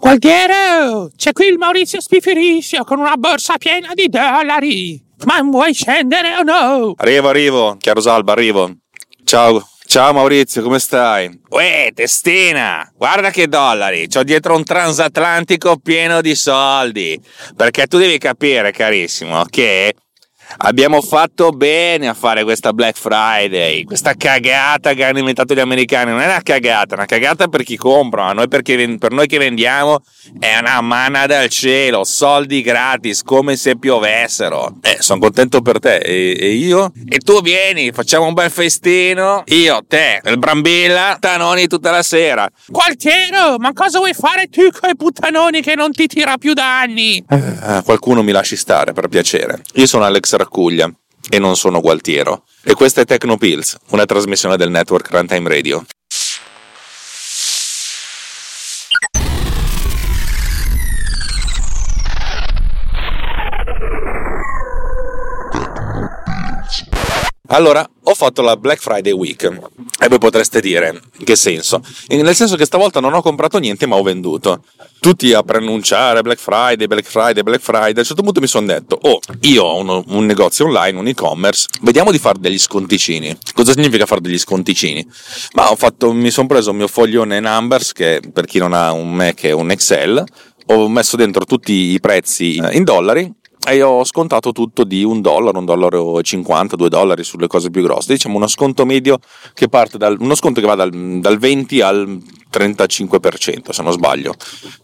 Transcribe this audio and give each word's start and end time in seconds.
Gualtiero, 0.00 1.10
c'è 1.16 1.32
qui 1.32 1.48
il 1.48 1.58
Maurizio 1.58 2.00
Spifiriscio 2.00 2.84
con 2.84 3.00
una 3.00 3.16
borsa 3.16 3.58
piena 3.58 3.94
di 3.94 4.08
dollari. 4.08 5.04
Ma 5.24 5.42
vuoi 5.42 5.74
scendere 5.74 6.36
o 6.36 6.42
no? 6.44 6.94
Arrivo, 6.96 7.28
arrivo, 7.28 7.76
Chiaro 7.78 8.00
Salba, 8.00 8.30
arrivo. 8.30 8.70
Ciao, 9.24 9.60
ciao 9.84 10.12
Maurizio, 10.12 10.62
come 10.62 10.78
stai? 10.78 11.28
Uè, 11.48 11.90
testina, 11.92 12.88
guarda 12.94 13.30
che 13.30 13.48
dollari, 13.48 14.06
c'ho 14.06 14.22
dietro 14.22 14.54
un 14.54 14.62
transatlantico 14.62 15.78
pieno 15.78 16.20
di 16.20 16.36
soldi. 16.36 17.20
Perché 17.56 17.88
tu 17.88 17.98
devi 17.98 18.18
capire, 18.18 18.70
carissimo, 18.70 19.44
che 19.50 19.94
Abbiamo 20.56 21.02
fatto 21.02 21.50
bene 21.50 22.08
a 22.08 22.14
fare 22.14 22.42
questa 22.42 22.72
Black 22.72 22.98
Friday, 22.98 23.84
questa 23.84 24.14
cagata 24.14 24.94
che 24.94 25.04
hanno 25.04 25.18
inventato 25.18 25.54
gli 25.54 25.60
americani. 25.60 26.10
Non 26.10 26.20
è 26.20 26.24
una 26.24 26.40
cagata, 26.42 26.94
è 26.94 26.96
una 26.96 27.06
cagata 27.06 27.48
per 27.48 27.62
chi 27.62 27.76
compra, 27.76 28.24
ma 28.24 28.32
noi 28.32 28.48
perché, 28.48 28.96
per 28.98 29.12
noi 29.12 29.26
che 29.26 29.38
vendiamo 29.38 30.00
è 30.38 30.58
una 30.58 30.80
manna 30.80 31.26
dal 31.26 31.48
cielo, 31.48 32.04
soldi 32.04 32.62
gratis, 32.62 33.22
come 33.22 33.56
se 33.56 33.76
piovessero. 33.76 34.78
Eh, 34.80 34.96
sono 35.00 35.20
contento 35.20 35.60
per 35.60 35.78
te. 35.78 35.96
E, 35.96 36.36
e, 36.38 36.50
io? 36.52 36.92
E 37.08 37.18
tu 37.18 37.40
vieni, 37.42 37.92
facciamo 37.92 38.26
un 38.26 38.34
bel 38.34 38.50
festino. 38.50 39.42
Io, 39.46 39.84
te, 39.86 40.20
il 40.24 40.38
Brambilla, 40.38 41.18
tanoni 41.20 41.66
tutta 41.66 41.90
la 41.90 42.02
sera. 42.02 42.48
Gualtiero, 42.66 43.58
ma 43.58 43.72
cosa 43.74 43.98
vuoi 43.98 44.14
fare 44.14 44.48
tu 44.48 44.62
con 44.78 44.90
i 44.90 44.96
puttanoni 44.96 45.60
che 45.60 45.74
non 45.74 45.92
ti 45.92 46.06
tira 46.06 46.36
più 46.38 46.54
da 46.54 46.80
anni? 46.80 47.22
Eh, 47.28 47.82
qualcuno 47.84 48.22
mi 48.22 48.32
lasci 48.32 48.56
stare, 48.56 48.92
per 48.92 49.08
piacere. 49.08 49.60
Io 49.74 49.86
sono 49.86 50.04
Alex 50.04 50.36
Raccuglia 50.38 50.90
e 51.28 51.38
non 51.38 51.56
sono 51.56 51.80
Gualtiero. 51.80 52.44
E 52.62 52.74
questa 52.74 53.02
è 53.02 53.04
Tecnopills, 53.04 53.76
una 53.90 54.06
trasmissione 54.06 54.56
del 54.56 54.70
network 54.70 55.10
Runtime 55.10 55.48
Radio. 55.48 55.84
Allora, 67.50 67.88
ho 68.02 68.14
fatto 68.14 68.42
la 68.42 68.56
Black 68.56 68.80
Friday 68.80 69.12
Week 69.12 69.42
e 69.42 70.08
voi 70.08 70.18
potreste 70.18 70.60
dire, 70.60 71.00
in 71.18 71.24
che 71.24 71.34
senso? 71.34 71.80
Nel 72.08 72.34
senso 72.34 72.56
che 72.56 72.66
stavolta 72.66 73.00
non 73.00 73.14
ho 73.14 73.22
comprato 73.22 73.58
niente 73.58 73.86
ma 73.86 73.96
ho 73.96 74.02
venduto. 74.02 74.64
Tutti 75.00 75.32
a 75.32 75.42
preannunciare 75.42 76.20
Black 76.20 76.40
Friday, 76.40 76.86
Black 76.86 77.06
Friday, 77.06 77.42
Black 77.42 77.62
Friday. 77.62 77.94
A 77.94 78.00
un 78.00 78.04
certo 78.04 78.22
punto 78.22 78.40
mi 78.40 78.46
sono 78.46 78.66
detto, 78.66 78.98
oh, 79.00 79.18
io 79.40 79.64
ho 79.64 79.78
uno, 79.78 80.04
un 80.08 80.26
negozio 80.26 80.66
online, 80.66 80.98
un 80.98 81.06
e-commerce, 81.06 81.68
vediamo 81.80 82.10
di 82.10 82.18
fare 82.18 82.38
degli 82.38 82.58
sconticini. 82.58 83.34
Cosa 83.54 83.72
significa 83.72 84.04
fare 84.04 84.20
degli 84.20 84.38
sconticini? 84.38 85.06
Ma 85.54 85.70
ho 85.70 85.76
fatto, 85.76 86.12
mi 86.12 86.30
sono 86.30 86.48
preso 86.48 86.70
il 86.70 86.76
mio 86.76 86.88
foglione 86.88 87.40
Numbers, 87.40 87.92
che 87.92 88.20
per 88.30 88.44
chi 88.44 88.58
non 88.58 88.74
ha 88.74 88.92
un 88.92 89.14
Mac 89.14 89.42
è 89.44 89.52
un 89.52 89.70
Excel, 89.70 90.22
ho 90.66 90.88
messo 90.88 91.16
dentro 91.16 91.46
tutti 91.46 91.72
i 91.72 92.00
prezzi 92.00 92.56
in 92.56 92.84
dollari 92.84 93.32
e 93.66 93.82
ho 93.82 94.04
scontato 94.04 94.52
tutto 94.52 94.84
di 94.84 95.02
un 95.04 95.20
dollaro, 95.20 95.58
un 95.58 95.64
dollaro 95.64 96.18
e 96.18 96.22
50, 96.22 96.76
due 96.76 96.88
dollari 96.88 97.24
sulle 97.24 97.46
cose 97.46 97.70
più 97.70 97.82
grosse. 97.82 98.12
Diciamo 98.12 98.36
uno 98.36 98.46
sconto 98.46 98.84
medio 98.84 99.18
che 99.54 99.68
parte 99.68 99.98
dal, 99.98 100.16
uno 100.20 100.34
sconto 100.34 100.60
che 100.60 100.66
va 100.66 100.74
dal, 100.74 100.90
dal 100.90 101.38
20 101.38 101.80
al 101.80 102.20
35% 102.50 103.70
se 103.70 103.82
non 103.82 103.92
sbaglio. 103.92 104.34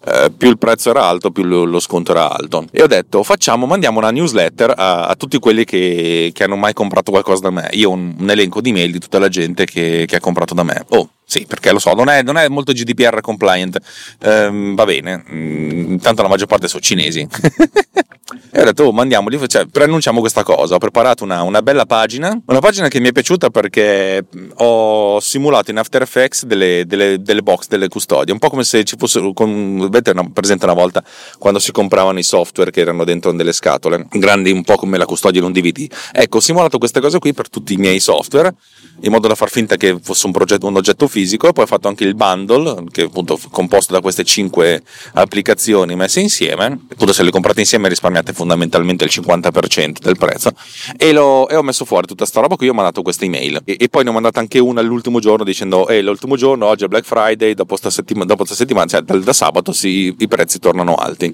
Eh, 0.07 0.31
più 0.37 0.49
il 0.49 0.59
prezzo 0.59 0.91
era 0.91 1.05
alto, 1.05 1.31
più 1.31 1.45
lo, 1.45 1.81
sconto 1.81 2.13
era 2.13 2.31
alto. 2.31 2.67
E 2.71 2.83
ho 2.83 2.87
detto 2.87 3.23
facciamo, 3.23 3.67
mandiamo 3.67 3.99
una 3.99 4.11
newsletter 4.11 4.75
a, 4.77 5.07
a 5.07 5.15
tutti 5.15 5.39
quelli 5.39 5.65
che, 5.65 6.31
che, 6.35 6.45
hanno 6.45 6.57
mai 6.57 6.73
comprato 6.73 7.11
qualcosa 7.11 7.43
da 7.43 7.51
me. 7.51 7.69
Io 7.73 7.91
ho 7.91 7.93
un, 7.93 8.15
un, 8.19 8.31
elenco 8.31 8.61
di 8.61 8.73
mail 8.73 8.93
di 8.93 8.99
tutta 8.99 9.19
la 9.19 9.29
gente 9.29 9.65
che, 9.65 10.05
che 10.07 10.17
ha 10.17 10.21
comprato 10.21 10.55
da 10.55 10.63
me. 10.63 10.85
Oh, 10.91 11.09
sì, 11.27 11.47
perché 11.47 11.73
lo 11.73 11.79
so, 11.79 11.93
non 11.95 12.09
è, 12.09 12.23
non 12.23 12.37
è 12.37 12.49
molto 12.49 12.73
GDPR 12.73 13.21
compliant. 13.21 13.79
Ehm, 14.21 14.75
va 14.75 14.85
bene, 14.85 15.25
mm, 15.31 15.93
intanto 15.93 16.23
la 16.23 16.29
maggior 16.29 16.47
parte 16.47 16.69
sono 16.69 16.83
cinesi. 16.83 17.27
e 18.51 18.61
ho 18.61 18.65
detto, 18.65 18.85
oh, 18.85 18.93
mandiamoli, 18.93 19.39
cioè, 19.49 19.67
preannunciamo 19.67 20.21
questa 20.21 20.43
cosa. 20.43 20.75
Ho 20.75 20.79
preparato 20.79 21.25
una, 21.25 21.43
una, 21.43 21.63
bella 21.63 21.87
pagina, 21.87 22.39
una 22.47 22.61
pagina 22.61 22.89
che 22.89 23.01
mi 23.01 23.09
è 23.09 23.13
piaciuta 23.13 23.51
perché 23.51 24.27
ho 24.57 25.19
simulato 25.21 25.71
in 25.71 25.79
After 25.79 26.03
Effects 26.03 26.45
delle, 26.45 26.85
delle, 26.87 27.21
delle 27.21 27.43
box, 27.43 27.69
delle 27.69 27.89
custodie, 27.89 28.33
un 28.33 28.39
po' 28.39 28.51
come 28.51 28.65
se 28.65 28.85
ci 28.85 28.97
fossero, 28.99 29.33
con, 29.33 29.79
vedete, 29.79 30.11
una, 30.11 30.29
presente 30.31 30.65
una 30.65 30.75
volta 30.75 31.03
quando 31.39 31.59
si 31.59 31.73
compravano 31.73 32.19
i 32.19 32.23
software 32.23 32.71
che 32.71 32.81
erano 32.81 33.05
dentro 33.05 33.33
delle 33.33 33.53
scatole, 33.53 34.07
grandi 34.11 34.51
un 34.51 34.63
po' 34.63 34.77
come 34.77 34.99
la 34.99 35.07
custodia 35.07 35.41
in 35.41 35.47
un 35.47 35.53
DVD. 35.53 35.87
Ecco, 36.13 36.39
ho 36.39 36.41
simulato 36.41 36.79
queste 36.79 37.01
cose 37.01 37.19
qui 37.19 37.33
per 37.33 37.49
tutti 37.49 37.75
i 37.75 37.77
miei 37.77 38.01
software, 38.01 38.55
in 39.01 39.11
modo 39.11 39.29
da 39.29 39.35
far 39.35 39.51
finta 39.51 39.77
che 39.77 39.99
fosse 40.01 40.27
un, 40.27 40.33
progetto, 40.33 40.67
un 40.67 40.77
oggetto 40.77 41.09
fisico, 41.15 41.53
poi 41.53 41.63
ho 41.63 41.67
fatto 41.69 41.87
anche 41.87 42.03
il 42.03 42.17
bundle, 42.17 42.87
che 42.91 43.03
è 43.03 43.05
appunto 43.05 43.39
composto 43.53 43.93
da 43.93 44.01
queste 44.01 44.25
5 44.25 44.83
applicazioni 45.13 45.95
messe 45.95 46.19
insieme, 46.19 46.65
appunto 46.91 47.13
se 47.13 47.23
le 47.23 47.31
comprate 47.31 47.61
insieme 47.61 47.89
risparmiate 47.89 48.33
fondamentalmente 48.33 49.05
il 49.05 49.11
50% 49.13 49.99
del 50.01 50.19
prezzo, 50.19 50.51
e, 50.97 51.13
lo, 51.13 51.49
e 51.49 51.55
ho 51.55 51.63
messo 51.63 51.85
fuori 51.85 52.09
tutta 52.09 52.27
sta 52.27 52.41
roba 52.41 52.57
qui, 52.57 52.69
ho 52.69 52.75
mandato 52.75 53.03
questa 53.03 53.25
email, 53.25 53.61
e, 53.65 53.77
e, 53.79 53.89
poi 53.89 54.03
ne 54.03 54.11
ho 54.11 54.13
mandata 54.13 54.41
anche 54.41 54.59
una 54.59 54.81
l'ultimo 54.81 55.21
giorno 55.21 55.45
dicendo, 55.45 55.87
ehi, 55.87 56.03
l'ultimo 56.03 56.35
giorno, 56.37 56.67
oggi 56.67 56.83
è 56.83 56.89
Black 56.89 57.05
Friday, 57.05 57.55
dopo 57.55 57.77
sta 57.77 57.91
settimana, 57.91 58.27
dopo 58.27 58.45
sta 58.45 58.57
settimana 58.57 58.87
cioè 58.87 59.03
da, 59.03 59.17
da 59.17 59.33
sabato 59.33 59.73
si, 59.73 60.13
i 60.19 60.27
prezzi 60.27 60.59
tornano 60.59 60.97
alti. 60.97 61.33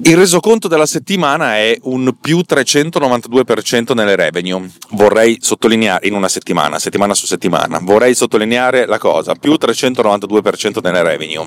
Il 0.00 0.16
resoconto 0.16 0.68
della 0.68 0.86
settimana 0.86 1.56
è 1.56 1.76
un 1.82 2.14
più 2.18 2.38
392% 2.48 3.92
nelle 3.94 4.16
revenue. 4.16 4.66
Vorrei 4.92 5.36
sottolineare 5.38 6.06
in 6.06 6.14
una 6.14 6.28
settimana, 6.28 6.78
settimana 6.78 7.12
su 7.12 7.26
settimana, 7.26 7.78
vorrei 7.82 8.14
sottolineare 8.14 8.86
la 8.86 8.98
cosa, 8.98 9.34
più 9.34 9.52
392% 9.52 10.80
nelle 10.80 11.02
revenue. 11.02 11.46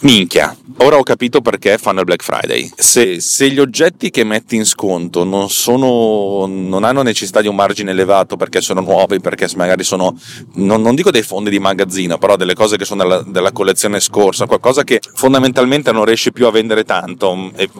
Minchia, 0.00 0.54
ora 0.78 0.98
ho 0.98 1.02
capito 1.02 1.40
perché 1.40 1.78
fanno 1.78 2.00
il 2.00 2.04
Black 2.04 2.22
Friday. 2.22 2.70
Se, 2.76 3.18
se, 3.20 3.48
gli 3.48 3.58
oggetti 3.58 4.10
che 4.10 4.24
metti 4.24 4.54
in 4.54 4.66
sconto 4.66 5.24
non, 5.24 5.48
sono, 5.48 6.44
non 6.46 6.84
hanno 6.84 7.00
necessità 7.00 7.40
di 7.40 7.48
un 7.48 7.54
margine 7.54 7.92
elevato 7.92 8.36
perché 8.36 8.60
sono 8.60 8.82
nuovi, 8.82 9.20
perché 9.20 9.48
magari 9.56 9.84
sono, 9.84 10.14
non, 10.56 10.82
non 10.82 10.94
dico 10.94 11.10
dei 11.10 11.22
fondi 11.22 11.48
di 11.48 11.58
magazzino, 11.58 12.18
però 12.18 12.36
delle 12.36 12.52
cose 12.52 12.76
che 12.76 12.84
sono 12.84 13.04
della, 13.04 13.22
della, 13.22 13.52
collezione 13.52 13.98
scorsa, 13.98 14.44
qualcosa 14.44 14.84
che 14.84 15.00
fondamentalmente 15.14 15.92
non 15.92 16.04
riesci 16.04 16.30
più 16.30 16.46
a 16.46 16.50
vendere 16.50 16.84
tanto 16.84 17.34
e 17.54 17.70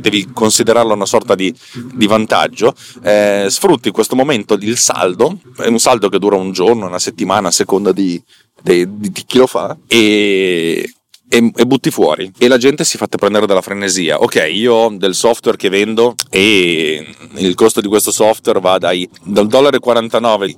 devi 0.00 0.28
considerarlo 0.32 0.94
una 0.94 1.06
sorta 1.06 1.34
di, 1.34 1.54
di 1.92 2.06
vantaggio, 2.06 2.74
eh, 3.02 3.46
sfrutti 3.48 3.90
questo 3.90 4.16
momento 4.16 4.54
il 4.54 4.78
saldo, 4.78 5.38
è 5.58 5.66
un 5.66 5.78
saldo 5.78 6.08
che 6.08 6.18
dura 6.18 6.36
un 6.36 6.52
giorno, 6.52 6.86
una 6.86 6.98
settimana 6.98 7.48
a 7.48 7.52
seconda 7.52 7.92
di, 7.92 8.22
di, 8.62 8.86
di 8.98 9.24
chi 9.26 9.38
lo 9.38 9.46
fa 9.46 9.76
e 9.86 10.90
e, 11.28 11.50
e, 11.54 11.66
butti 11.66 11.90
fuori. 11.90 12.30
E 12.38 12.48
la 12.48 12.58
gente 12.58 12.84
si 12.84 12.96
fatta 12.96 13.18
prendere 13.18 13.46
dalla 13.46 13.62
frenesia. 13.62 14.20
Ok 14.20 14.48
io 14.50 14.74
ho 14.74 14.96
del 14.96 15.14
software 15.14 15.56
che 15.56 15.68
vendo 15.68 16.14
e 16.30 17.14
il 17.34 17.54
costo 17.54 17.80
di 17.80 17.88
questo 17.88 18.12
software 18.12 18.60
va 18.60 18.78
dai 18.78 19.08
dal 19.22 19.48
dollaro 19.48 19.78
49 19.78 20.46
eh, 20.46 20.56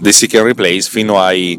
dei 0.00 0.12
seek 0.12 0.34
and 0.34 0.46
replace 0.46 0.88
fino 0.90 1.20
ai 1.20 1.58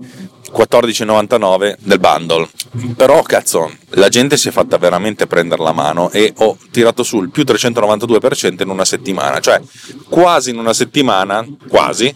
14,99 0.51 1.75
del 1.79 1.99
bundle. 1.99 2.47
Però 2.95 3.21
cazzo, 3.21 3.71
la 3.89 4.09
gente 4.09 4.37
si 4.37 4.49
è 4.49 4.51
fatta 4.51 4.77
veramente 4.77 5.27
prendere 5.27 5.63
la 5.63 5.71
mano 5.71 6.09
e 6.11 6.33
ho 6.37 6.57
tirato 6.71 7.03
su 7.03 7.21
il 7.21 7.29
più 7.29 7.43
392% 7.43 8.61
in 8.61 8.69
una 8.69 8.85
settimana, 8.85 9.39
cioè 9.39 9.61
quasi 10.09 10.49
in 10.49 10.57
una 10.57 10.73
settimana, 10.73 11.45
quasi, 11.67 12.13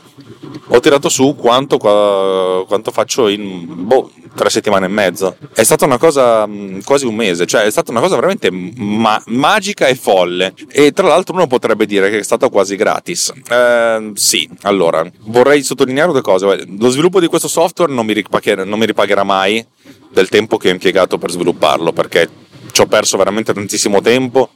ho 0.68 0.80
tirato 0.80 1.10
su 1.10 1.36
quanto, 1.36 1.78
quanto 1.78 2.92
faccio 2.92 3.28
in 3.28 3.66
boh, 3.68 4.12
tre 4.36 4.50
settimane 4.50 4.86
e 4.86 4.90
mezzo. 4.90 5.36
È 5.54 5.64
stata 5.64 5.86
una 5.86 5.98
cosa 5.98 6.48
quasi 6.84 7.06
un 7.06 7.16
mese, 7.16 7.46
cioè 7.46 7.64
è 7.64 7.72
stata 7.72 7.92
una 7.92 8.00
cosa 8.00 8.16
veramente 8.16 8.50
ma- 8.52 9.22
magica 9.28 9.88
e 9.88 9.96
folle. 9.96 10.54
E 10.70 10.92
tra 10.92 11.08
l'altro 11.08 11.36
uno 11.36 11.48
potrebbe 11.48 11.86
dire 11.86 12.10
che 12.10 12.20
è 12.20 12.24
stata 12.24 12.50
quasi 12.50 12.76
gratis. 12.76 13.34
Eh, 13.50 14.12
sì, 14.16 14.50
allora, 14.62 15.10
vorrei 15.22 15.64
sottolineare 15.64 16.12
due 16.12 16.22
cose. 16.22 16.66
Lo 16.78 16.90
sviluppo 16.90 17.20
di 17.20 17.28
questo 17.28 17.48
software 17.48 17.92
non 17.92 18.06
mi, 18.06 18.14
ripagherà, 18.14 18.64
non 18.64 18.80
mi 18.80 18.86
ripagherà 18.86 19.24
mai 19.24 19.66
del 20.12 20.30
tempo 20.30 20.58
che 20.58 20.70
ho 20.70 20.72
impiegato 20.72 21.18
per 21.18 21.32
svilupparlo, 21.32 21.94
perché 21.94 22.30
ci 22.72 22.82
ho 22.82 22.86
perso 22.86 23.18
veramente 23.18 23.54
tantissimo 23.54 24.02
tempo 24.02 24.52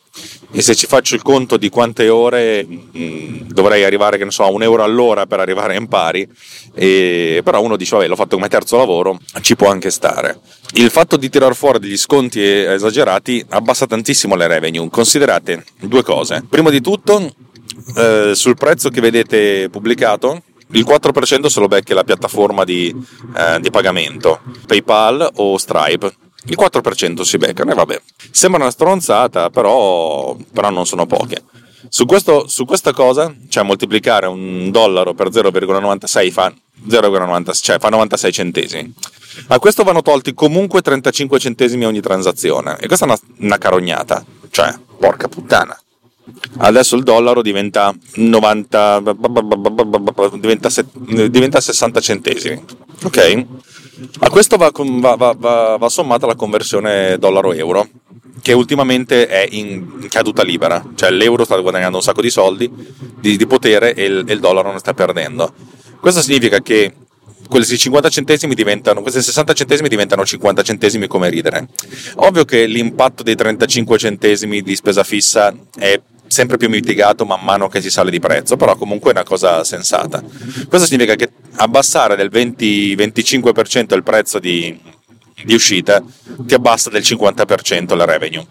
e 0.51 0.61
se 0.61 0.75
ci 0.75 0.85
faccio 0.85 1.15
il 1.15 1.21
conto 1.21 1.57
di 1.57 1.69
quante 1.69 2.09
ore 2.09 2.63
mh, 2.63 3.47
dovrei 3.47 3.83
arrivare, 3.83 4.17
che 4.17 4.25
ne 4.25 4.31
so, 4.31 4.43
a 4.43 4.49
un 4.49 4.61
euro 4.61 4.83
all'ora 4.83 5.25
per 5.25 5.39
arrivare 5.39 5.75
in 5.75 5.87
pari, 5.87 6.27
e, 6.75 7.41
però 7.43 7.61
uno 7.61 7.75
dice, 7.75 7.95
vabbè, 7.95 8.07
l'ho 8.07 8.15
fatto 8.15 8.35
come 8.35 8.49
terzo 8.49 8.77
lavoro, 8.77 9.19
ci 9.41 9.55
può 9.55 9.69
anche 9.69 9.89
stare. 9.89 10.39
Il 10.73 10.89
fatto 10.89 11.17
di 11.17 11.29
tirar 11.29 11.55
fuori 11.55 11.79
degli 11.79 11.97
sconti 11.97 12.41
esagerati 12.41 13.43
abbassa 13.49 13.87
tantissimo 13.87 14.35
le 14.35 14.47
revenue. 14.47 14.89
Considerate 14.89 15.65
due 15.79 16.03
cose. 16.03 16.43
Prima 16.47 16.69
di 16.69 16.81
tutto, 16.81 17.33
eh, 17.95 18.31
sul 18.35 18.55
prezzo 18.55 18.89
che 18.89 19.01
vedete 19.01 19.69
pubblicato, 19.69 20.43
il 20.71 20.85
4% 20.85 21.47
se 21.47 21.59
lo 21.59 21.67
becca 21.67 21.93
la 21.93 22.03
piattaforma 22.03 22.63
di, 22.63 22.93
eh, 23.35 23.59
di 23.59 23.69
pagamento, 23.69 24.39
PayPal 24.65 25.29
o 25.35 25.57
Stripe. 25.57 26.22
Il 26.45 26.57
4% 26.59 27.21
si 27.21 27.37
beccano 27.37 27.71
e 27.71 27.75
vabbè. 27.75 28.01
Sembra 28.31 28.61
una 28.61 28.71
stronzata, 28.71 29.49
però, 29.49 30.35
però 30.51 30.69
non 30.69 30.85
sono 30.85 31.05
poche. 31.05 31.43
Su, 31.89 32.05
questo, 32.05 32.47
su, 32.47 32.65
questa 32.65 32.93
cosa, 32.93 33.33
cioè 33.49 33.63
moltiplicare 33.63 34.25
un 34.27 34.71
dollaro 34.71 35.13
per 35.13 35.29
0,96 35.29 36.31
fa, 36.31 36.53
0,90, 36.89 37.61
cioè 37.61 37.79
fa 37.79 37.89
96 37.89 38.31
centesimi. 38.31 38.93
A 39.47 39.59
questo 39.59 39.83
vanno 39.83 40.01
tolti 40.01 40.33
comunque 40.33 40.81
35 40.81 41.39
centesimi 41.39 41.85
ogni 41.85 42.01
transazione. 42.01 42.77
E 42.79 42.87
questa 42.87 43.05
è 43.05 43.09
una, 43.09 43.19
una 43.39 43.57
carognata. 43.57 44.23
Cioè, 44.49 44.73
porca 44.97 45.27
puttana. 45.27 45.77
Adesso 46.57 46.95
il 46.95 47.03
dollaro 47.03 47.41
diventa 47.41 47.93
90 48.15 49.03
diventa, 50.39 50.69
diventa 51.27 51.59
60 51.61 51.99
centesimi. 51.99 52.63
Ok? 53.03 53.45
A 54.19 54.29
questo 54.29 54.57
va, 54.57 54.71
va, 54.73 55.15
va, 55.15 55.77
va 55.77 55.89
sommata 55.89 56.25
la 56.25 56.35
conversione 56.35 57.17
dollaro-euro, 57.17 57.87
che 58.41 58.53
ultimamente 58.53 59.27
è 59.27 59.47
in 59.51 60.07
caduta 60.09 60.43
libera, 60.43 60.83
cioè 60.95 61.11
l'euro 61.11 61.45
sta 61.45 61.57
guadagnando 61.57 61.97
un 61.97 62.03
sacco 62.03 62.21
di 62.21 62.29
soldi, 62.29 62.69
di, 63.19 63.37
di 63.37 63.47
potere 63.47 63.93
e 63.93 64.05
il, 64.05 64.23
e 64.27 64.33
il 64.33 64.39
dollaro 64.39 64.71
ne 64.71 64.79
sta 64.79 64.93
perdendo. 64.93 65.53
Questo 65.99 66.21
significa 66.21 66.59
che 66.59 66.93
questi 67.53 67.77
50 67.77 68.09
centesimi 68.09 68.55
diventano, 68.55 69.01
questi 69.01 69.21
60 69.21 69.53
centesimi 69.53 69.87
diventano 69.87 70.25
50 70.25 70.63
centesimi 70.63 71.07
come 71.07 71.29
ridere. 71.29 71.67
Ovvio 72.15 72.45
che 72.45 72.65
l'impatto 72.65 73.21
dei 73.21 73.35
35 73.35 73.97
centesimi 73.99 74.63
di 74.63 74.75
spesa 74.75 75.03
fissa 75.03 75.53
è 75.77 76.01
sempre 76.25 76.57
più 76.57 76.67
mitigato 76.67 77.25
man 77.25 77.43
mano 77.43 77.67
che 77.67 77.79
si 77.79 77.91
sale 77.91 78.09
di 78.09 78.19
prezzo, 78.19 78.57
però 78.57 78.75
comunque 78.75 79.11
è 79.11 79.13
una 79.13 79.23
cosa 79.23 79.63
sensata. 79.63 80.23
Questo 80.67 80.87
significa 80.87 81.13
che 81.13 81.29
abbassare 81.57 82.15
del 82.15 82.31
20-25% 82.31 83.93
il 83.93 84.03
prezzo 84.03 84.39
di, 84.39 84.79
di 85.43 85.53
uscita 85.53 86.03
ti 86.37 86.53
abbassa 86.53 86.89
del 86.89 87.01
50% 87.01 87.95
la 87.95 88.05
revenue. 88.05 88.45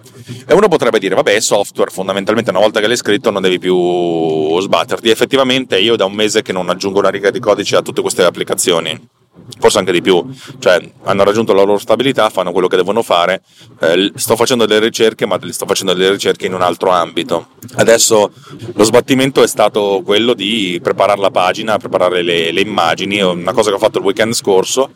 E 0.47 0.55
uno 0.55 0.69
potrebbe 0.69 0.99
dire, 0.99 1.15
vabbè, 1.15 1.35
è 1.35 1.41
software, 1.41 1.91
fondamentalmente 1.91 2.51
una 2.51 2.61
volta 2.61 2.81
che 2.81 2.87
l'hai 2.87 2.97
scritto 2.97 3.31
non 3.31 3.43
devi 3.43 3.59
più 3.59 4.61
sbatterti. 4.61 5.11
Effettivamente 5.11 5.79
io 5.79 5.97
da 5.97 6.05
un 6.05 6.13
mese 6.13 6.43
che 6.43 6.53
non 6.53 6.69
aggiungo 6.69 6.99
una 6.99 7.11
riga 7.11 7.31
di 7.31 7.41
codice 7.41 7.77
a 7.77 7.83
tutte 7.83 8.01
queste 8.01 8.23
applicazioni 8.23 9.21
forse 9.59 9.79
anche 9.79 9.93
di 9.93 10.03
più, 10.03 10.25
cioè 10.59 10.81
hanno 11.05 11.25
raggiunto 11.25 11.53
la 11.53 11.63
loro 11.63 11.79
stabilità, 11.79 12.29
fanno 12.31 12.53
quello 12.53 12.69
che 12.69 12.77
devono 12.77 13.03
fare, 13.03 13.43
eh, 13.81 14.13
sto 14.15 14.37
facendo 14.37 14.67
delle 14.67 14.81
ricerche, 14.81 15.27
ma 15.27 15.39
sto 15.51 15.67
facendo 15.67 15.95
delle 15.95 16.11
ricerche 16.11 16.47
in 16.47 16.55
un 16.55 16.63
altro 16.63 16.91
ambito. 16.91 17.49
Adesso 17.75 18.31
lo 18.73 18.85
sbattimento 18.85 19.43
è 19.43 19.47
stato 19.47 20.03
quello 20.05 20.35
di 20.35 20.79
preparare 20.83 21.21
la 21.21 21.31
pagina, 21.31 21.79
preparare 21.79 22.23
le, 22.23 22.51
le 22.51 22.61
immagini, 22.61 23.21
una 23.21 23.53
cosa 23.53 23.71
che 23.71 23.77
ho 23.77 23.81
fatto 23.81 23.99
il 23.99 24.05
weekend 24.05 24.33
scorso 24.33 24.91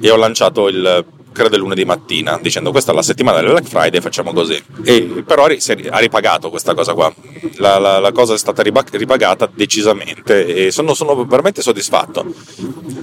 e 0.00 0.10
ho 0.10 0.16
lanciato 0.16 0.68
il 0.68 1.04
credo 1.32 1.56
lunedì 1.56 1.84
mattina, 1.84 2.38
dicendo 2.40 2.70
questa 2.70 2.92
è 2.92 2.94
la 2.94 3.02
settimana 3.02 3.40
del 3.40 3.50
Black 3.50 3.68
Friday, 3.68 4.00
facciamo 4.00 4.32
così. 4.32 4.62
E 4.84 5.22
però 5.26 5.44
ha 5.44 5.98
ripagato 5.98 6.50
questa 6.50 6.74
cosa 6.74 6.94
qua. 6.94 7.12
La, 7.56 7.78
la, 7.78 7.98
la 7.98 8.12
cosa 8.12 8.34
è 8.34 8.38
stata 8.38 8.62
ripagata 8.62 9.50
decisamente 9.52 10.66
e 10.66 10.70
sono, 10.70 10.94
sono 10.94 11.24
veramente 11.24 11.62
soddisfatto. 11.62 12.24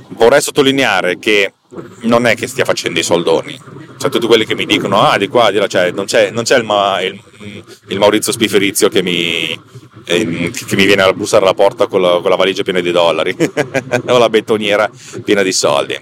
Vorrei 0.09 0.41
sottolineare 0.41 1.17
che 1.19 1.53
non 2.01 2.25
è 2.25 2.35
che 2.35 2.47
stia 2.47 2.65
facendo 2.65 2.99
i 2.99 3.03
soldoni. 3.03 3.59
Cioè, 3.97 4.11
tutti 4.11 4.27
quelli 4.27 4.45
che 4.45 4.55
mi 4.55 4.65
dicono, 4.65 5.01
ah, 5.01 5.17
di 5.17 5.27
qua, 5.27 5.49
di 5.49 5.57
là, 5.57 5.67
cioè, 5.67 5.91
non 5.91 6.05
c'è, 6.05 6.29
non 6.29 6.43
c'è 6.43 6.57
il, 6.57 6.63
il, 6.63 7.63
il, 7.87 7.97
Maurizio 7.97 8.31
Spiferizio 8.31 8.89
che 8.89 9.01
mi, 9.01 9.59
eh, 10.07 10.51
che 10.51 10.75
mi 10.75 10.85
viene 10.85 11.01
a 11.01 11.11
bussare 11.11 11.43
alla 11.43 11.53
porta 11.53 11.87
con 11.87 12.01
la, 12.01 12.19
con 12.21 12.29
la 12.29 12.37
valigia 12.37 12.63
piena 12.63 12.79
di 12.79 12.91
dollari 12.91 13.35
o 14.07 14.17
la 14.17 14.29
betoniera 14.29 14.89
piena 15.23 15.43
di 15.43 15.51
soldi. 15.51 15.99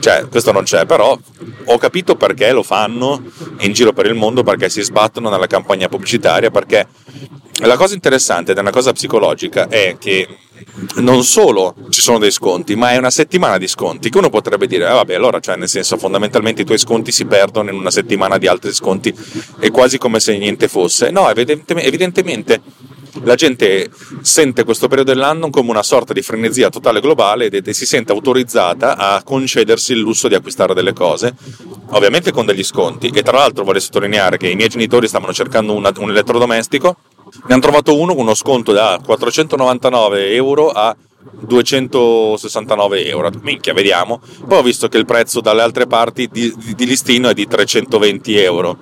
Cioè, 0.00 0.26
questo 0.28 0.50
non 0.50 0.64
c'è, 0.64 0.86
però 0.86 1.16
ho 1.64 1.78
capito 1.78 2.16
perché 2.16 2.50
lo 2.50 2.64
fanno 2.64 3.22
in 3.60 3.72
giro 3.72 3.92
per 3.92 4.06
il 4.06 4.14
mondo, 4.14 4.42
perché 4.42 4.68
si 4.68 4.82
sbattono 4.82 5.30
nella 5.30 5.46
campagna 5.46 5.88
pubblicitaria, 5.88 6.50
perché 6.50 6.86
la 7.60 7.76
cosa 7.76 7.94
interessante 7.94 8.52
ed 8.52 8.56
è 8.56 8.60
una 8.60 8.70
cosa 8.70 8.92
psicologica 8.92 9.68
è 9.68 9.96
che 9.98 10.28
non 10.96 11.24
solo 11.24 11.74
ci 11.88 12.00
sono 12.00 12.18
dei 12.18 12.30
sconti, 12.30 12.76
ma 12.76 12.92
è 12.92 12.96
una 12.96 13.10
settimana 13.10 13.58
di 13.58 13.66
sconti 13.66 14.10
che 14.10 14.18
uno 14.18 14.30
potrebbe 14.30 14.66
dire, 14.66 14.86
ah, 14.86 14.94
vabbè, 14.94 15.14
allora, 15.14 15.40
cioè, 15.40 15.56
nel 15.56 15.68
senso, 15.68 15.96
fondamentalmente 15.96 16.62
i 16.62 16.64
tuoi 16.64 16.78
sconti 16.78 17.12
si 17.12 17.24
perdono 17.24 17.70
in 17.70 17.76
una 17.76 17.90
settimana 17.90 18.38
di 18.38 18.46
altri 18.46 18.72
sconti, 18.72 19.14
è 19.58 19.70
quasi 19.70 19.98
come 19.98 20.20
se 20.20 20.36
niente 20.36 20.68
fosse. 20.68 21.10
No, 21.10 21.28
evidentemente 21.30 22.60
la 23.24 23.34
gente 23.34 23.90
sente 24.20 24.64
questo 24.64 24.88
periodo 24.88 25.12
dell'anno 25.12 25.50
come 25.50 25.70
una 25.70 25.82
sorta 25.82 26.12
di 26.12 26.22
frenesia 26.22 26.68
totale 26.70 27.00
globale 27.00 27.46
ed 27.46 27.68
si 27.70 27.86
sente 27.86 28.12
autorizzata 28.12 28.96
a 28.96 29.22
concedersi 29.22 29.92
il 29.92 29.98
lusso 29.98 30.28
di 30.28 30.34
acquistare 30.34 30.74
delle 30.74 30.92
cose, 30.92 31.34
ovviamente 31.90 32.32
con 32.32 32.46
degli 32.46 32.64
sconti. 32.64 33.10
E 33.14 33.22
tra 33.22 33.38
l'altro 33.38 33.64
vorrei 33.64 33.80
sottolineare 33.80 34.36
che 34.36 34.48
i 34.48 34.54
miei 34.54 34.68
genitori 34.68 35.08
stavano 35.08 35.32
cercando 35.32 35.74
una, 35.74 35.92
un 35.98 36.10
elettrodomestico, 36.10 36.96
ne 37.46 37.52
hanno 37.52 37.62
trovato 37.62 37.98
uno 37.98 38.14
con 38.14 38.22
uno 38.22 38.34
sconto 38.34 38.72
da 38.72 39.00
499 39.04 40.32
euro 40.32 40.70
a 40.70 40.96
269 41.40 43.06
euro. 43.06 43.30
Minchia, 43.42 43.72
vediamo. 43.72 44.20
Poi 44.46 44.58
ho 44.58 44.62
visto 44.62 44.88
che 44.88 44.98
il 44.98 45.04
prezzo 45.04 45.40
dalle 45.40 45.62
altre 45.62 45.86
parti 45.86 46.28
di, 46.30 46.52
di, 46.56 46.74
di 46.74 46.86
listino 46.86 47.28
è 47.28 47.34
di 47.34 47.46
320 47.46 48.36
euro. 48.38 48.78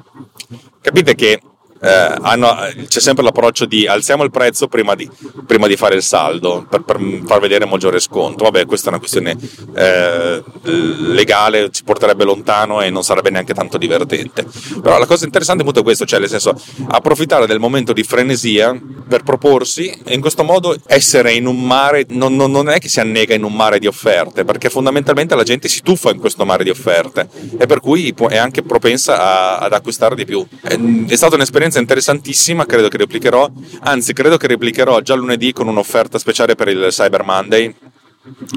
Capite 0.81 1.15
che 1.15 1.41
eh, 1.81 2.15
hanno, 2.21 2.57
c'è 2.87 3.01
sempre 3.01 3.25
l'approccio 3.25 3.65
di 3.65 3.87
alziamo 3.87 4.25
il 4.25 4.31
prezzo 4.31 4.69
prima 4.69 4.95
di, 4.95 5.09
prima 5.47 5.67
di 5.67 5.77
fare 5.77 5.95
il 5.95 6.03
saldo 6.03 6.67
per, 6.69 6.83
per, 6.83 6.99
far 7.25 7.41
vedere 7.41 7.67
maggiore 7.67 8.01
sconto. 8.01 8.45
Vabbè, 8.45 8.67
questa 8.67 8.87
è 8.87 8.89
una 8.91 8.99
questione 8.99 9.37
eh, 9.75 10.43
legale, 10.63 11.71
ci 11.71 11.85
porterebbe 11.85 12.25
lontano 12.25 12.81
e 12.81 12.91
non 12.91 13.03
sarebbe 13.03 13.31
neanche 13.31 13.55
tanto 13.55 13.79
divertente. 13.79 14.47
Però 14.81 14.99
la 14.99 15.07
cosa 15.07 15.25
interessante 15.25 15.65
è 15.65 15.83
questo, 15.83 16.05
cioè 16.05 16.21
nel 16.21 16.29
senso 16.29 16.59
approfittare 16.89 17.47
del 17.47 17.59
momento 17.59 17.93
di 17.93 18.03
frenesia 18.03 18.79
per 19.09 19.23
proporsi 19.23 19.89
e 20.05 20.15
in 20.15 20.21
questo 20.21 20.43
modo 20.43 20.77
essere 20.87 21.33
in 21.33 21.47
un 21.47 21.63
mare, 21.63 22.07
non, 22.09 22.35
non, 22.35 22.51
non 22.51 22.69
è 22.69 22.79
che 22.79 22.89
si 22.89 23.01
annega 23.01 23.35
in 23.35 23.45
un 23.45 23.53
mare 23.55 23.79
di 23.79 23.87
offerte, 23.87 24.45
perché 24.45 24.71
fondamentalmente 24.71 25.35
la 25.35 25.43
gente 25.43 25.69
si 25.69 25.83
tuffa 25.83 26.11
in 26.11 26.19
questo 26.19 26.45
mare 26.45 26.65
di 26.65 26.71
offerte 26.71 27.29
e 27.59 27.67
per 27.67 27.81
cui 27.81 28.15
è 28.29 28.37
anche 28.37 28.63
propensa 28.63 29.21
a, 29.21 29.59
ad 29.59 29.73
acquistare 29.73 30.15
di 30.15 30.25
più. 30.25 30.47
È, 30.63 30.79
è 31.09 31.17
stata 31.17 31.35
un'esperienza 31.35 31.66
un'esperienza 31.67 31.79
interessantissima, 31.79 32.65
credo 32.65 32.89
che 32.89 32.97
replicherò, 32.97 33.51
anzi 33.81 34.13
credo 34.13 34.37
che 34.37 34.47
replicherò 34.47 35.01
già 35.01 35.15
lunedì 35.15 35.53
con 35.53 35.69
un'offerta 35.69 36.19
speciale 36.19 36.55
per 36.55 36.69
il 36.69 36.87
Cyber 36.91 37.25
Monday 37.25 37.75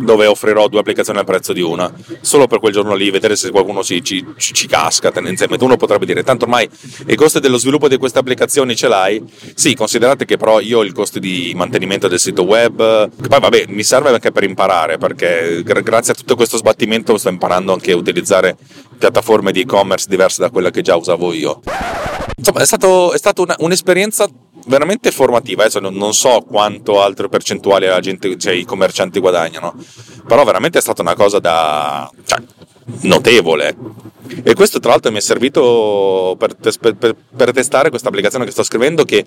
dove 0.01 0.25
offrirò 0.25 0.67
due 0.67 0.79
applicazioni 0.79 1.19
al 1.19 1.25
prezzo 1.25 1.53
di 1.53 1.61
una, 1.61 1.93
solo 2.21 2.47
per 2.47 2.59
quel 2.59 2.73
giorno 2.73 2.95
lì, 2.95 3.11
vedere 3.11 3.35
se 3.35 3.51
qualcuno 3.51 3.83
ci, 3.83 4.03
ci, 4.03 4.25
ci 4.35 4.67
casca 4.67 5.11
tendenzialmente. 5.11 5.63
Uno 5.63 5.77
potrebbe 5.77 6.07
dire, 6.07 6.23
tanto 6.23 6.45
ormai 6.45 6.67
i 7.07 7.15
costi 7.15 7.39
dello 7.39 7.57
sviluppo 7.57 7.87
di 7.87 7.97
queste 7.97 8.17
applicazioni 8.17 8.75
ce 8.75 8.87
l'hai? 8.87 9.23
Sì, 9.53 9.75
considerate 9.75 10.25
che 10.25 10.37
però 10.37 10.59
io 10.59 10.79
ho 10.79 10.83
il 10.83 10.91
costo 10.91 11.19
di 11.19 11.53
mantenimento 11.55 12.07
del 12.07 12.19
sito 12.19 12.43
web, 12.43 13.11
che 13.21 13.27
poi 13.27 13.39
vabbè, 13.39 13.65
mi 13.67 13.83
serve 13.83 14.09
anche 14.09 14.31
per 14.31 14.43
imparare, 14.43 14.97
perché 14.97 15.61
grazie 15.63 16.13
a 16.13 16.15
tutto 16.15 16.35
questo 16.35 16.57
sbattimento 16.57 17.17
sto 17.17 17.29
imparando 17.29 17.71
anche 17.71 17.91
a 17.91 17.95
utilizzare 17.95 18.57
piattaforme 18.97 19.51
di 19.51 19.61
e-commerce 19.61 20.07
diverse 20.09 20.41
da 20.41 20.49
quella 20.49 20.71
che 20.71 20.81
già 20.81 20.95
usavo 20.95 21.31
io. 21.31 21.61
Insomma, 22.39 22.61
è, 22.61 22.65
stato, 22.65 23.11
è 23.11 23.17
stata 23.17 23.41
una, 23.41 23.55
un'esperienza 23.59 24.27
veramente 24.67 25.11
formativa. 25.11 25.63
Adesso 25.63 25.79
non 25.81 26.13
so 26.13 26.45
quanto 26.47 27.01
altre 27.01 27.27
percentuali 27.27 27.85
la 27.85 27.99
gente, 27.99 28.37
cioè, 28.37 28.53
i 28.53 28.63
commercianti 28.63 29.19
guadagnano, 29.19 29.75
però 30.25 30.43
veramente 30.45 30.77
è 30.77 30.81
stata 30.81 31.01
una 31.01 31.15
cosa 31.15 31.39
da 31.39 32.09
cioè, 32.25 32.41
notevole. 33.01 33.75
E 34.43 34.53
questo, 34.53 34.79
tra 34.79 34.91
l'altro, 34.91 35.11
mi 35.11 35.17
è 35.17 35.21
servito 35.21 36.35
per, 36.39 36.55
per, 36.95 37.15
per 37.35 37.51
testare 37.51 37.89
questa 37.89 38.07
applicazione 38.07 38.45
che 38.45 38.51
sto 38.51 38.63
scrivendo. 38.63 39.03
Che 39.03 39.25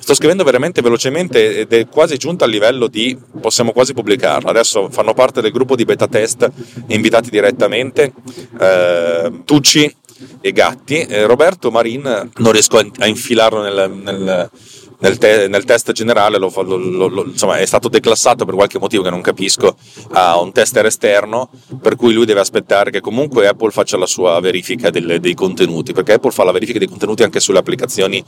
sto 0.00 0.14
scrivendo 0.14 0.44
veramente 0.44 0.80
velocemente 0.80 1.58
ed 1.60 1.72
è 1.72 1.88
quasi 1.88 2.16
giunta 2.16 2.44
al 2.44 2.50
livello 2.50 2.86
di 2.86 3.18
possiamo 3.40 3.72
quasi 3.72 3.92
pubblicarla. 3.92 4.48
Adesso 4.48 4.88
fanno 4.90 5.12
parte 5.12 5.42
del 5.42 5.50
gruppo 5.50 5.76
di 5.76 5.84
beta 5.84 6.06
test 6.06 6.48
invitati 6.88 7.28
direttamente 7.28 8.12
eh, 8.58 9.42
Tucci 9.44 9.94
e 10.40 10.52
Gatti. 10.52 11.00
Eh, 11.00 11.26
Roberto 11.26 11.70
Marin 11.70 12.30
non 12.36 12.52
riesco 12.52 12.78
a, 12.78 13.06
infilarlo 13.06 13.62
nel, 13.62 13.90
nel 13.90 14.50
nel, 14.98 15.18
te- 15.18 15.48
nel 15.48 15.64
test 15.64 15.92
generale 15.92 16.38
lo, 16.38 16.52
lo, 16.62 17.08
lo, 17.08 17.24
insomma, 17.24 17.58
è 17.58 17.66
stato 17.66 17.88
declassato 17.88 18.44
per 18.44 18.54
qualche 18.54 18.78
motivo 18.78 19.02
che 19.02 19.10
non 19.10 19.20
capisco 19.20 19.76
a 20.12 20.40
un 20.40 20.52
tester 20.52 20.86
esterno, 20.86 21.50
per 21.80 21.96
cui 21.96 22.12
lui 22.12 22.24
deve 22.24 22.40
aspettare 22.40 22.90
che 22.90 23.00
comunque 23.00 23.46
Apple 23.46 23.70
faccia 23.70 23.96
la 23.96 24.06
sua 24.06 24.40
verifica 24.40 24.90
delle, 24.90 25.20
dei 25.20 25.34
contenuti, 25.34 25.92
perché 25.92 26.14
Apple 26.14 26.30
fa 26.30 26.44
la 26.44 26.52
verifica 26.52 26.78
dei 26.78 26.88
contenuti 26.88 27.22
anche 27.22 27.40
sulle 27.40 27.58
applicazioni 27.58 28.22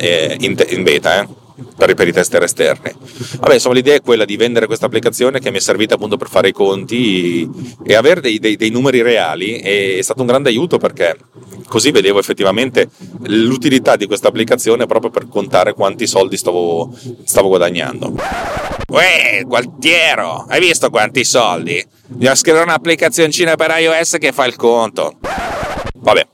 eh, 0.00 0.36
in, 0.40 0.56
in, 0.68 0.82
beta. 0.82 1.20
Eh 1.20 1.44
per, 1.76 1.94
per, 1.94 2.08
i 2.08 2.12
tester 2.12 2.42
esterni. 2.42 2.92
Vabbè, 3.40 3.54
insomma, 3.54 3.74
l'idea 3.74 3.94
è 3.94 4.00
quella 4.00 4.24
di 4.24 4.36
vendere 4.36 4.66
questa 4.66 4.86
applicazione 4.86 5.40
che 5.40 5.50
mi 5.50 5.58
è 5.58 5.60
servita 5.60 5.94
appunto 5.94 6.16
per 6.16 6.28
fare 6.28 6.48
i 6.48 6.52
conti 6.52 7.48
e 7.84 7.94
avere 7.94 8.20
dei, 8.20 8.38
dei, 8.38 8.56
dei 8.56 8.70
numeri 8.70 9.02
reali 9.02 9.58
è 9.58 10.00
stato 10.02 10.20
un 10.20 10.26
grande 10.26 10.48
aiuto 10.48 10.78
perché 10.78 11.16
così 11.68 11.90
vedevo 11.90 12.18
effettivamente 12.18 12.88
l'utilità 13.24 13.96
di 13.96 14.06
questa 14.06 14.28
applicazione 14.28 14.86
proprio 14.86 15.10
per 15.10 15.28
contare 15.28 15.72
quanti 15.72 16.06
soldi 16.06 16.36
stavo, 16.36 16.96
stavo 17.24 17.48
guadagnando. 17.48 18.14
Uè, 18.88 19.42
Gualtiero, 19.44 20.46
hai 20.48 20.60
visto 20.60 20.90
quanti 20.90 21.24
soldi? 21.24 21.84
Bisogna 22.06 22.34
scrivere 22.36 22.64
un'applicazioncina 22.64 23.56
per 23.56 23.74
iOS 23.78 24.16
che 24.20 24.32
fa 24.32 24.46
il 24.46 24.54
conto. 24.54 25.16
Vabbè, 25.94 26.26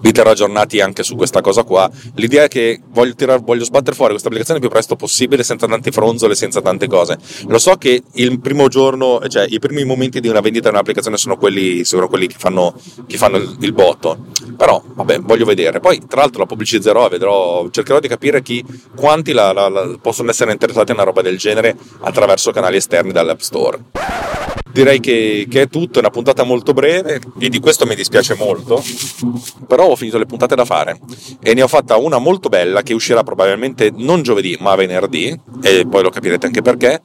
vi 0.00 0.12
terrò 0.12 0.30
aggiornati 0.30 0.80
anche 0.80 1.02
su 1.02 1.16
questa 1.16 1.40
cosa 1.40 1.62
qua. 1.62 1.90
L'idea 2.14 2.44
è 2.44 2.48
che 2.48 2.80
voglio, 2.90 3.14
tirar, 3.14 3.42
voglio 3.42 3.64
sbattere 3.64 3.94
fuori 3.94 4.10
questa 4.10 4.28
applicazione 4.28 4.60
il 4.60 4.66
più 4.66 4.74
presto 4.74 4.96
possibile, 4.96 5.42
senza 5.42 5.66
tante 5.66 5.90
fronzole, 5.90 6.34
senza 6.34 6.60
tante 6.60 6.86
cose. 6.86 7.18
Lo 7.46 7.58
so 7.58 7.76
che 7.76 8.02
il 8.12 8.40
primo 8.40 8.68
giorno, 8.68 9.20
cioè 9.28 9.46
i 9.48 9.58
primi 9.58 9.84
momenti 9.84 10.20
di 10.20 10.28
una 10.28 10.40
vendita 10.40 10.68
di 10.68 10.74
un'applicazione 10.74 11.16
sono 11.16 11.36
quelli, 11.36 11.84
sono 11.84 12.08
quelli 12.08 12.26
che 12.26 12.36
fanno, 12.38 12.74
che 13.06 13.16
fanno 13.16 13.36
il, 13.36 13.56
il, 13.60 13.72
botto. 13.72 14.26
Però, 14.56 14.82
vabbè, 14.94 15.20
voglio 15.20 15.44
vedere. 15.44 15.80
Poi, 15.80 16.06
tra 16.06 16.20
l'altro, 16.20 16.40
la 16.40 16.46
pubblicizzerò 16.46 17.08
vedrò, 17.08 17.68
cercherò 17.70 18.00
di 18.00 18.08
capire 18.08 18.42
chi, 18.42 18.64
quanti 18.96 19.32
la, 19.32 19.52
la, 19.52 19.68
la, 19.68 19.98
possono 20.00 20.30
essere 20.30 20.52
interessati 20.52 20.90
a 20.90 20.94
una 20.94 21.04
roba 21.04 21.22
del 21.22 21.38
genere 21.38 21.76
attraverso 22.00 22.50
canali 22.50 22.76
esterni 22.76 23.12
dall'App 23.12 23.40
Store 23.40 23.78
direi 24.72 25.00
che, 25.00 25.46
che, 25.48 25.62
è 25.62 25.68
tutto, 25.68 25.98
è 25.98 26.00
una 26.00 26.10
puntata 26.10 26.44
molto 26.44 26.72
breve 26.72 27.20
e 27.38 27.48
di 27.48 27.58
questo 27.58 27.86
mi 27.86 27.94
dispiace 27.94 28.34
molto, 28.34 28.82
però 29.66 29.88
ho 29.88 29.96
finito 29.96 30.18
le 30.18 30.26
puntate 30.26 30.54
da 30.54 30.64
fare 30.64 30.98
e 31.40 31.54
ne 31.54 31.62
ho 31.62 31.68
fatta 31.68 31.96
una 31.96 32.18
molto 32.18 32.48
bella 32.48 32.82
che 32.82 32.94
uscirà 32.94 33.22
probabilmente 33.22 33.92
non 33.94 34.22
giovedì 34.22 34.56
ma 34.60 34.74
venerdì 34.74 35.38
e 35.62 35.86
poi 35.86 36.02
lo 36.02 36.10
capirete 36.10 36.46
anche 36.46 36.62
perché. 36.62 37.00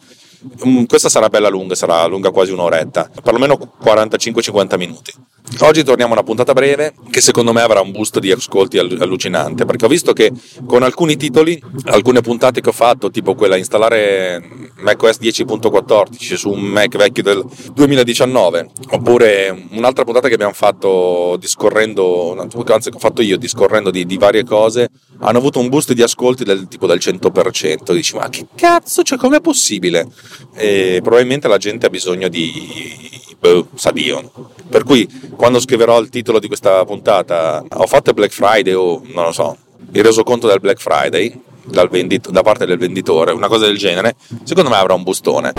Mm, 0.67 0.83
questa 0.85 1.09
sarà 1.09 1.29
bella 1.29 1.49
lunga, 1.49 1.75
sarà 1.75 2.05
lunga 2.05 2.31
quasi 2.31 2.51
un'oretta, 2.51 3.09
perlomeno 3.23 3.57
45-50 3.81 4.77
minuti. 4.77 5.13
Oggi 5.59 5.83
torniamo 5.83 6.11
a 6.11 6.15
una 6.15 6.25
puntata 6.25 6.53
breve 6.53 6.93
che 7.09 7.21
secondo 7.21 7.53
me 7.53 7.61
avrà 7.61 7.81
un 7.81 7.91
boost 7.91 8.19
di 8.19 8.31
ascolti 8.31 8.77
allucinante 8.79 9.65
perché 9.65 9.85
ho 9.85 9.89
visto 9.89 10.13
che 10.13 10.31
con 10.65 10.83
alcuni 10.83 11.15
titoli, 11.15 11.61
alcune 11.85 12.21
puntate 12.21 12.59
che 12.61 12.69
ho 12.69 12.73
fatto, 12.73 13.11
tipo 13.11 13.35
quella 13.35 13.57
installare 13.57 14.41
macOS 14.79 15.19
10.14 15.19 16.35
su 16.35 16.49
un 16.49 16.61
Mac 16.61 16.95
vecchio 16.97 17.23
del 17.23 17.45
2019, 17.73 18.69
oppure 18.91 19.67
un'altra 19.71 20.03
puntata 20.03 20.27
che 20.27 20.33
abbiamo 20.33 20.53
fatto 20.53 21.37
discorrendo, 21.39 22.35
anzi 22.39 22.89
che 22.89 22.95
ho 22.95 22.99
fatto 22.99 23.21
io 23.21 23.37
discorrendo 23.37 23.91
di, 23.91 24.05
di 24.05 24.17
varie 24.17 24.43
cose, 24.43 24.89
hanno 25.19 25.37
avuto 25.37 25.59
un 25.59 25.69
boost 25.69 25.93
di 25.93 26.01
ascolti 26.01 26.43
del 26.43 26.67
tipo 26.67 26.87
del 26.87 26.99
100%. 26.99 27.93
Dici, 27.93 28.15
ma 28.15 28.27
che 28.29 28.47
cazzo, 28.55 29.03
cioè 29.03 29.17
com'è 29.17 29.39
possibile? 29.39 30.07
E 30.53 30.99
probabilmente 31.01 31.47
la 31.47 31.57
gente 31.57 31.85
ha 31.85 31.89
bisogno 31.89 32.27
di... 32.27 33.11
Boh, 33.39 33.67
sa 33.75 33.91
Dio. 33.91 34.31
Per 34.69 34.83
cui 34.83 35.07
quando 35.35 35.59
scriverò 35.59 35.99
il 35.99 36.09
titolo 36.09 36.39
di 36.39 36.47
questa 36.47 36.85
puntata, 36.85 37.63
ho 37.69 37.87
fatto 37.87 38.13
Black 38.13 38.31
Friday 38.31 38.73
o 38.73 39.01
non 39.05 39.25
lo 39.25 39.31
so, 39.31 39.57
il 39.91 40.03
resoconto 40.03 40.47
del 40.47 40.59
Black 40.59 40.79
Friday 40.79 41.41
vendito, 41.89 42.31
da 42.31 42.41
parte 42.41 42.65
del 42.65 42.77
venditore, 42.77 43.31
una 43.31 43.47
cosa 43.47 43.65
del 43.65 43.77
genere, 43.77 44.15
secondo 44.43 44.69
me 44.69 44.77
avrà 44.77 44.93
un 44.93 45.03
bustone. 45.03 45.53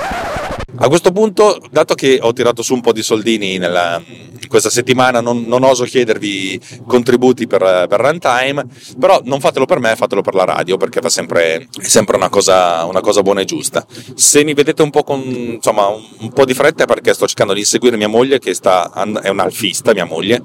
A 0.76 0.88
questo 0.88 1.12
punto, 1.12 1.60
dato 1.70 1.94
che 1.94 2.18
ho 2.20 2.32
tirato 2.32 2.62
su 2.62 2.74
un 2.74 2.80
po' 2.80 2.92
di 2.92 3.02
soldini 3.02 3.58
nella, 3.58 4.02
questa 4.48 4.70
settimana, 4.70 5.20
non, 5.20 5.44
non, 5.46 5.62
oso 5.62 5.84
chiedervi 5.84 6.60
contributi 6.84 7.46
per, 7.46 7.86
per, 7.88 8.00
runtime, 8.00 8.66
però 8.98 9.20
non 9.24 9.38
fatelo 9.38 9.66
per 9.66 9.78
me, 9.78 9.94
fatelo 9.94 10.20
per 10.20 10.34
la 10.34 10.44
radio, 10.44 10.76
perché 10.76 11.00
sempre, 11.10 11.68
è 11.80 11.84
sempre 11.86 12.16
una 12.16 12.28
cosa, 12.28 12.84
una 12.86 13.00
cosa, 13.00 13.22
buona 13.22 13.42
e 13.42 13.44
giusta. 13.44 13.86
Se 14.14 14.42
mi 14.42 14.52
vedete 14.52 14.82
un 14.82 14.90
po' 14.90 15.04
con 15.04 15.20
insomma, 15.20 15.86
un, 15.86 16.02
un, 16.18 16.32
po' 16.32 16.44
di 16.44 16.54
fretta 16.54 16.82
è 16.82 16.86
perché 16.86 17.14
sto 17.14 17.26
cercando 17.26 17.52
di 17.52 17.60
inseguire 17.60 17.96
mia 17.96 18.08
moglie, 18.08 18.40
che 18.40 18.52
sta, 18.52 18.90
è 19.22 19.28
un'alfista, 19.28 19.92
mia 19.92 20.06
moglie, 20.06 20.42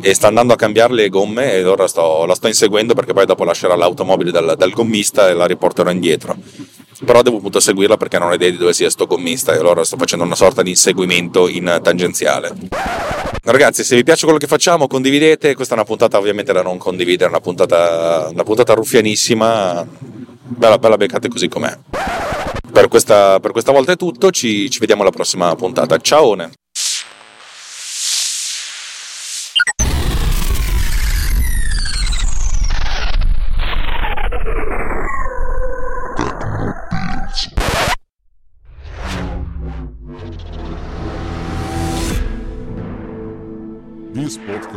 e 0.00 0.12
sta 0.12 0.26
andando 0.26 0.54
a 0.54 0.56
cambiare 0.56 0.92
le 0.92 1.08
gomme 1.08 1.52
e 1.52 1.64
ora 1.64 1.86
sto, 1.86 2.26
la 2.26 2.34
sto 2.34 2.48
inseguendo 2.48 2.94
perché 2.94 3.12
poi 3.12 3.26
dopo 3.26 3.44
lascerà 3.44 3.76
l'automobile 3.76 4.32
dal, 4.32 4.56
dal 4.56 4.70
gommista 4.70 5.28
e 5.28 5.34
la 5.34 5.46
riporterò 5.46 5.88
indietro 5.90 6.36
però 7.04 7.22
devo 7.22 7.38
appunto 7.38 7.60
seguirla 7.60 7.96
perché 7.96 8.18
non 8.18 8.30
ho 8.30 8.34
idea 8.34 8.50
di 8.50 8.56
dove 8.56 8.72
sia 8.72 8.90
sto 8.90 9.06
gommista 9.06 9.52
e 9.54 9.58
allora 9.58 9.84
sto 9.84 9.96
facendo 9.96 10.24
una 10.24 10.34
sorta 10.34 10.62
di 10.62 10.70
inseguimento 10.70 11.48
in 11.48 11.80
tangenziale. 11.82 12.52
Ragazzi, 13.42 13.82
se 13.82 13.96
vi 13.96 14.04
piace 14.04 14.24
quello 14.24 14.38
che 14.38 14.46
facciamo, 14.46 14.86
condividete. 14.86 15.54
Questa 15.54 15.74
è 15.74 15.76
una 15.78 15.86
puntata 15.86 16.18
ovviamente 16.18 16.52
da 16.52 16.62
non 16.62 16.76
condividere, 16.76 17.30
una 17.30 17.40
puntata, 17.40 18.28
una 18.30 18.42
puntata 18.42 18.74
ruffianissima. 18.74 19.86
Bella, 20.50 20.78
bella 20.78 20.96
beccate 20.96 21.28
così 21.28 21.48
com'è. 21.48 21.76
Per 22.70 22.88
questa, 22.88 23.40
per 23.40 23.52
questa 23.52 23.72
volta 23.72 23.92
è 23.92 23.96
tutto, 23.96 24.30
ci, 24.30 24.68
ci 24.68 24.78
vediamo 24.78 25.02
alla 25.02 25.10
prossima 25.10 25.54
puntata. 25.56 25.96
Ciao! 25.98 26.36